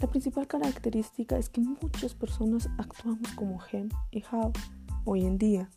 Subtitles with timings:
[0.00, 4.52] La principal característica es que muchas personas actuamos como Gem y Hao
[5.06, 5.70] hoy en día.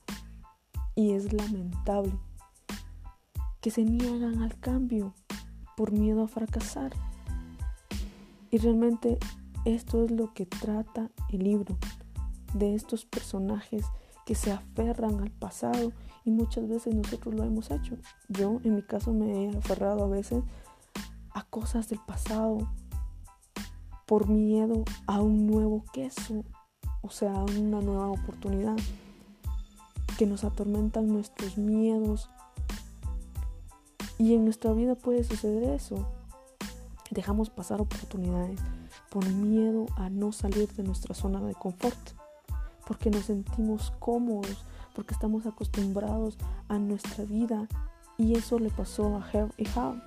[0.93, 2.13] Y es lamentable
[3.61, 5.13] que se niegan al cambio
[5.77, 6.91] por miedo a fracasar.
[8.49, 9.17] Y realmente
[9.63, 11.77] esto es lo que trata el libro,
[12.53, 13.85] de estos personajes
[14.31, 15.91] que se aferran al pasado
[16.23, 17.97] y muchas veces nosotros lo hemos hecho.
[18.29, 20.41] Yo en mi caso me he aferrado a veces
[21.31, 22.59] a cosas del pasado
[24.05, 26.45] por miedo a un nuevo queso,
[27.01, 28.77] o sea, a una nueva oportunidad,
[30.17, 32.29] que nos atormentan nuestros miedos,
[34.17, 36.07] y en nuestra vida puede suceder eso.
[37.09, 38.61] Dejamos pasar oportunidades
[39.09, 42.20] por miedo a no salir de nuestra zona de confort,
[42.91, 46.37] porque nos sentimos cómodos, porque estamos acostumbrados
[46.67, 47.69] a nuestra vida.
[48.17, 50.03] Y eso le pasó a Herb y Hal.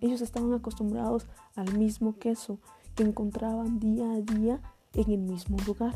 [0.00, 1.26] Ellos estaban acostumbrados
[1.56, 2.58] al mismo queso
[2.94, 4.62] que encontraban día a día
[4.94, 5.94] en el mismo lugar.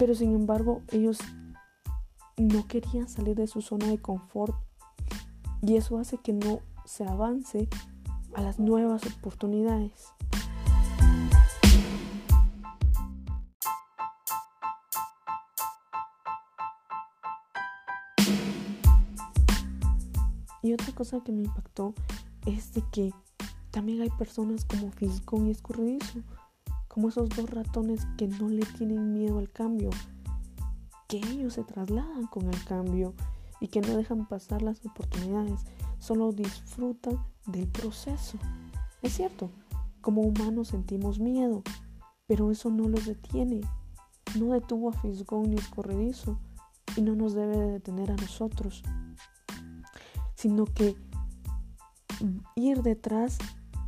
[0.00, 1.18] Pero sin embargo, ellos
[2.36, 4.56] no querían salir de su zona de confort
[5.60, 7.68] y eso hace que no se avance
[8.34, 10.12] a las nuevas oportunidades.
[20.62, 21.94] Y otra cosa que me impactó
[22.46, 23.12] es de que
[23.70, 26.20] también hay personas como Fisgón y Escurridizo,
[26.88, 29.90] como esos dos ratones que no le tienen miedo al cambio,
[31.08, 33.14] que ellos se trasladan con el cambio
[33.60, 35.60] y que no dejan pasar las oportunidades,
[35.98, 38.36] solo disfrutan del proceso.
[39.02, 39.50] Es cierto,
[40.00, 41.62] como humanos sentimos miedo,
[42.26, 43.62] pero eso no los detiene.
[44.38, 46.38] No detuvo a Fisgón ni Escorredizo
[46.96, 48.82] y no nos debe detener a nosotros,
[50.42, 50.96] sino que
[52.56, 53.38] ir detrás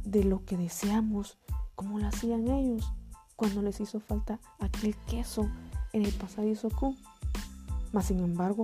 [0.05, 1.37] de lo que deseamos,
[1.75, 2.93] como lo hacían ellos
[3.35, 5.51] cuando les hizo falta aquel queso
[5.93, 6.95] en el pasadizo Q.
[7.93, 8.63] Mas sin embargo,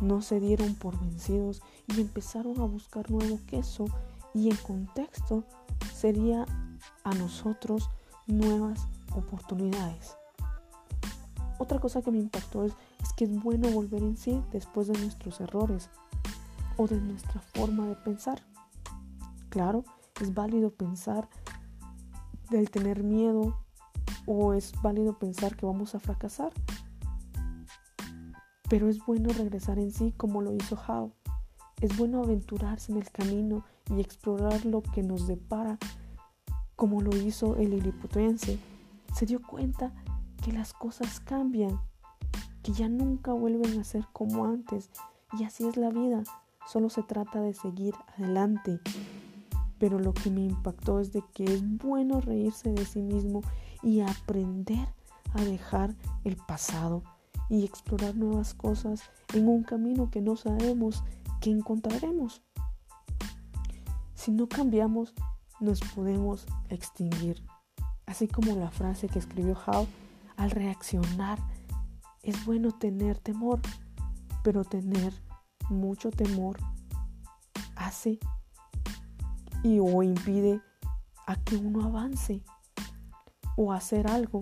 [0.00, 3.86] no se dieron por vencidos y empezaron a buscar nuevo queso
[4.32, 5.42] y en contexto
[5.92, 6.46] sería
[7.02, 7.90] a nosotros
[8.28, 8.86] nuevas
[9.16, 10.16] oportunidades.
[11.58, 14.96] Otra cosa que me impactó es, es, que es bueno volver en sí después de
[15.00, 15.90] nuestros errores
[16.78, 18.40] o de nuestra forma de pensar.
[19.50, 19.84] Claro,
[20.22, 21.28] es válido pensar
[22.50, 23.58] del tener miedo
[24.26, 26.52] o es válido pensar que vamos a fracasar,
[28.68, 31.12] pero es bueno regresar en sí como lo hizo Hao.
[31.80, 33.64] Es bueno aventurarse en el camino
[33.94, 35.78] y explorar lo que nos depara
[36.76, 38.58] como lo hizo el liliputense.
[39.14, 39.92] Se dio cuenta
[40.44, 41.80] que las cosas cambian,
[42.62, 44.90] que ya nunca vuelven a ser como antes
[45.38, 46.22] y así es la vida.
[46.70, 48.80] Solo se trata de seguir adelante.
[49.78, 53.42] Pero lo que me impactó es de que es bueno reírse de sí mismo
[53.82, 54.86] y aprender
[55.34, 55.94] a dejar
[56.24, 57.02] el pasado
[57.48, 61.02] y explorar nuevas cosas en un camino que no sabemos
[61.40, 62.42] que encontraremos.
[64.14, 65.14] Si no cambiamos,
[65.60, 67.42] nos podemos extinguir.
[68.04, 69.86] Así como la frase que escribió Howe,
[70.36, 71.38] al reaccionar
[72.22, 73.60] es bueno tener temor,
[74.42, 75.14] pero tener
[75.68, 76.58] mucho temor
[77.76, 78.18] hace
[79.62, 80.60] y o impide
[81.26, 82.42] a que uno avance
[83.56, 84.40] o hacer algo.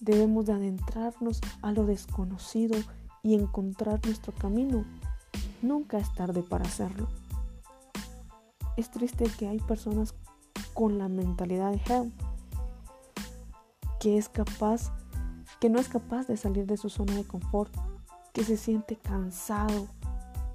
[0.00, 2.78] Debemos de adentrarnos a lo desconocido
[3.22, 4.84] y encontrar nuestro camino.
[5.60, 7.08] Nunca es tarde para hacerlo.
[8.76, 10.14] Es triste que hay personas
[10.74, 12.12] con la mentalidad de Helm
[14.02, 14.90] que es capaz,
[15.60, 17.72] que no es capaz de salir de su zona de confort,
[18.32, 19.86] que se siente cansado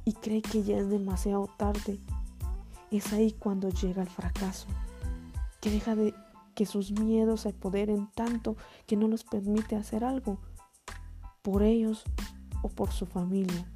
[0.07, 2.00] y cree que ya es demasiado tarde.
[2.92, 4.65] Es ahí cuando llega el fracaso,
[5.59, 6.13] que deja de
[6.56, 8.56] que sus miedos se apoderen tanto
[8.86, 10.39] que no los permite hacer algo
[11.42, 12.06] por ellos
[12.62, 13.69] o por su familia.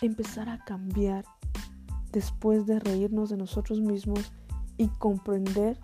[0.00, 1.24] Empezar a cambiar
[2.12, 4.30] después de reírnos de nosotros mismos
[4.78, 5.80] y comprender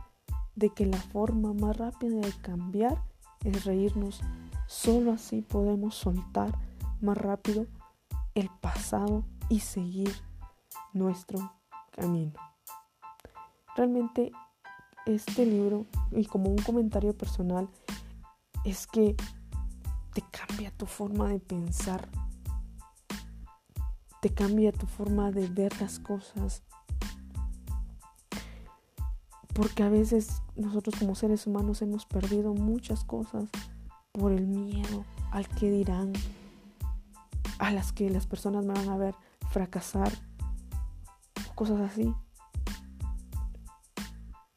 [0.55, 3.03] de que la forma más rápida de cambiar
[3.43, 4.21] es reírnos.
[4.69, 6.57] Solo así podemos soltar
[7.01, 7.67] más rápido
[8.39, 10.15] el pasado y seguir
[10.93, 11.53] nuestro
[11.91, 12.33] camino.
[13.75, 14.31] Realmente
[15.07, 17.69] este libro, y como un comentario personal,
[18.65, 19.17] es que
[20.13, 22.09] te cambia tu forma de pensar,
[24.21, 26.63] te cambia tu forma de ver las cosas,
[29.53, 33.49] porque a veces nosotros como seres humanos hemos perdido muchas cosas
[34.13, 36.13] por el miedo al que dirán,
[37.59, 39.15] a las que las personas me van a ver
[39.51, 40.13] fracasar,
[41.55, 42.15] cosas así.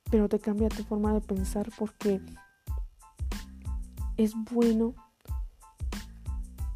[0.10, 2.22] Pero te cambia tu forma de pensar porque
[4.18, 4.94] es bueno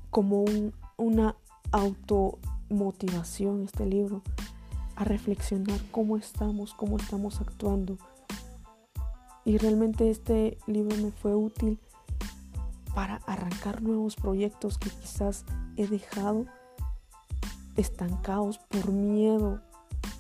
[0.10, 1.36] como un, una
[1.72, 4.22] automotivación este libro
[4.96, 7.98] a reflexionar cómo estamos, cómo estamos actuando
[9.46, 11.80] y realmente este libro me fue útil
[12.96, 15.44] para arrancar nuevos proyectos que quizás
[15.76, 16.46] he dejado
[17.76, 19.62] estancados por miedo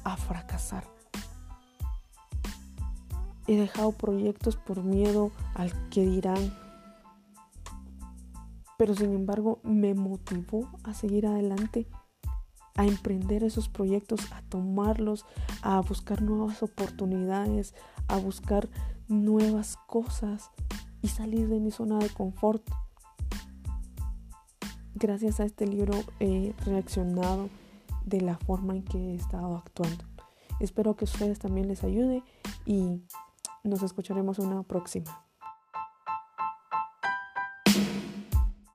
[0.04, 0.84] a fracasar.
[3.48, 6.54] He dejado proyectos por miedo al que dirán.
[8.78, 11.88] Pero sin embargo me motivó a seguir adelante,
[12.76, 15.26] a emprender esos proyectos, a tomarlos,
[15.62, 17.74] a buscar nuevas oportunidades,
[18.10, 18.68] a buscar
[19.08, 20.52] nuevas cosas
[21.06, 22.68] y salir de mi zona de confort.
[24.96, 27.48] Gracias a este libro he reaccionado
[28.06, 30.04] de la forma en que he estado actuando.
[30.60, 32.24] Espero que ustedes también les ayude
[32.66, 33.04] y
[33.64, 35.25] nos escucharemos una próxima.